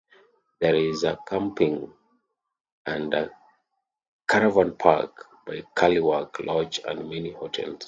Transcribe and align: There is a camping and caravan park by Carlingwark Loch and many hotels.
There 0.59 0.73
is 0.73 1.03
a 1.03 1.19
camping 1.27 1.93
and 2.87 3.15
caravan 4.27 4.75
park 4.75 5.27
by 5.45 5.61
Carlingwark 5.75 6.43
Loch 6.43 6.73
and 6.87 7.07
many 7.07 7.29
hotels. 7.33 7.77